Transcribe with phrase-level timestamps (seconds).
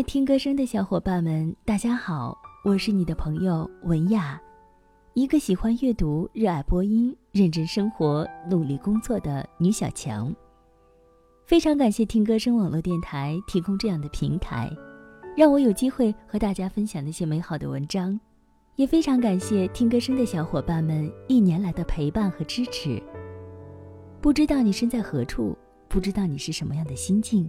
[0.00, 2.34] 爱听歌声的小伙伴们，大家好，
[2.64, 4.40] 我是你的朋友文雅，
[5.12, 10.34] 一个喜欢阅读、热爱播音、认真生活、努力工作的女小强。
[11.44, 14.70] 非常感谢听歌声网络电台提供这样的平台，
[15.36, 18.18] 让我有机会和大家分享那些美好的文章。
[18.76, 23.02] 也非常感谢听歌声的小伙伴们一年来的陪伴和支持。
[24.22, 25.54] 不知道你身在何处，
[25.88, 27.46] 不知道你是什么样的心境，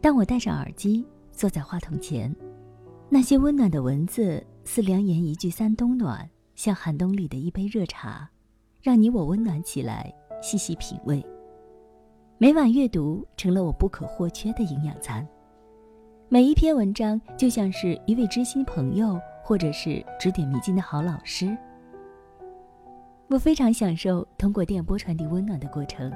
[0.00, 1.04] 当我戴上耳机。
[1.32, 2.34] 坐在话筒前，
[3.08, 8.30] 那些温暖的文字似良言一句三冬暖，像寒冬里的一杯热茶，
[8.80, 11.24] 让你我温暖起来，细细品味。
[12.38, 15.26] 每晚阅读成了我不可或缺的营养餐，
[16.28, 21.56] 每一篇文章就像是一位知心朋友，或者是指点迷津的好老师。
[23.28, 26.12] 我非常享受通过电波传递温暖的过程，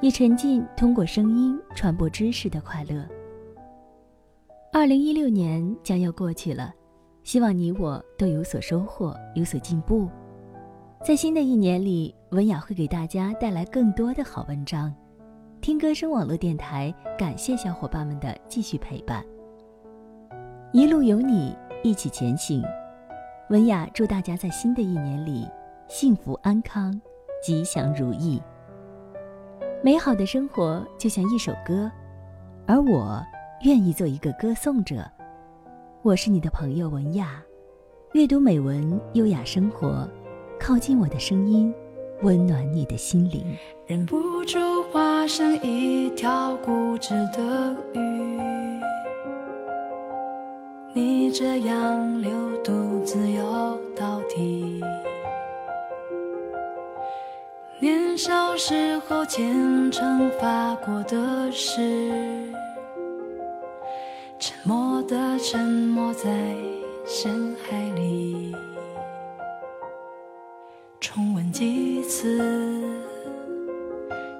[0.00, 3.06] 也沉浸通过声音传播知识的快乐。
[4.70, 6.72] 二零一六年将要过去了，
[7.24, 10.06] 希望你我都有所收获，有所进步。
[11.02, 14.94] 在新的一年里，文雅会给大家带来更多的好文章。
[15.62, 19.24] 听歌声网络电台，感谢小伙伴们的继续陪伴。
[20.70, 22.62] 一路有你，一起前行。
[23.48, 25.48] 文雅祝大家在新的一年里
[25.88, 27.00] 幸福安康，
[27.42, 28.40] 吉祥如意。
[29.82, 31.90] 美好的生活就像一首歌，
[32.66, 33.18] 而我。
[33.62, 35.04] 愿意做一个歌颂者，
[36.02, 37.42] 我是你的朋友文雅，
[38.12, 40.08] 阅读美文，优雅生活，
[40.60, 41.74] 靠近我的声音，
[42.22, 43.44] 温暖你的心灵。
[43.84, 44.60] 忍不住
[44.92, 48.80] 化身一条固执的鱼，
[50.94, 52.30] 你这样流
[52.62, 54.80] 独自游到底。
[57.80, 62.52] 年少时候虔诚发过的誓。
[64.48, 66.30] 沉默的沉默在
[67.04, 68.50] 深海里，
[70.98, 72.40] 重温几次，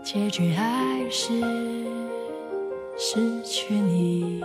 [0.02, 1.38] 结局还是
[2.96, 4.42] 失去你。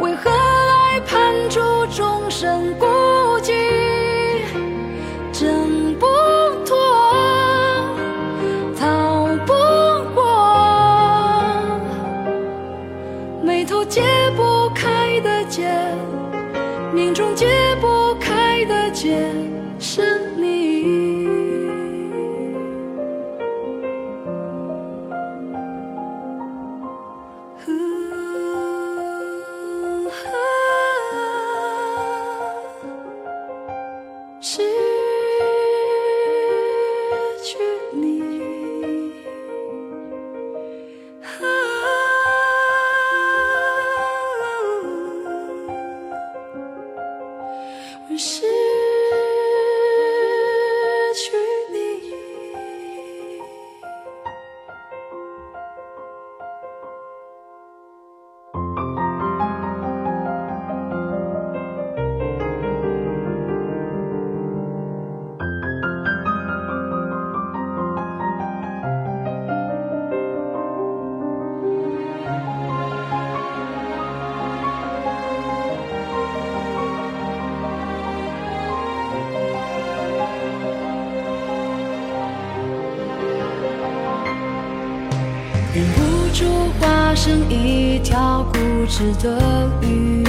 [0.00, 2.85] 为何来判处众生？
[48.08, 48.65] 于是。
[85.76, 86.00] 忍不
[86.32, 86.46] 住
[86.80, 88.58] 化身一条固
[88.88, 90.24] 执的鱼，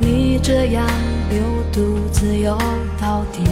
[0.00, 0.82] 你这样
[1.28, 1.38] 流
[1.70, 2.56] 独自游
[2.98, 3.42] 到底。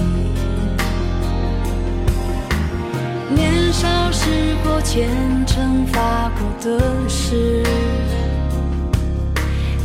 [3.34, 4.30] 年少时
[4.64, 5.10] 候虔
[5.46, 7.62] 诚发过的誓，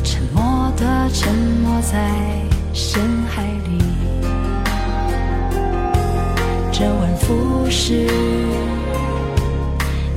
[0.05, 2.09] 沉默的沉没在
[2.73, 3.83] 深海里，
[6.71, 8.07] 周而复始。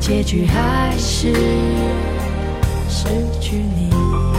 [0.02, 1.32] 结局还是
[2.88, 3.06] 失
[3.40, 4.31] 去你。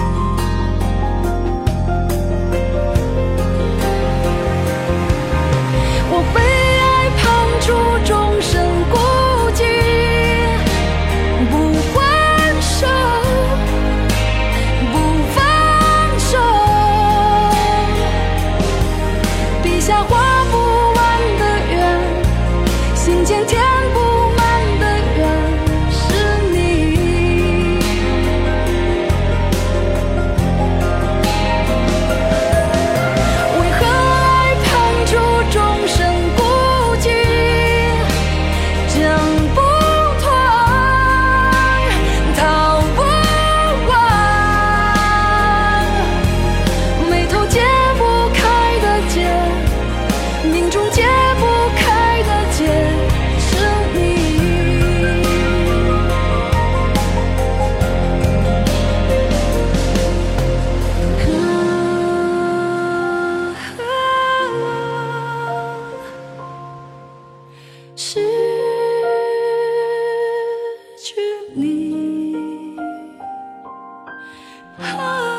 [74.80, 75.33] 啊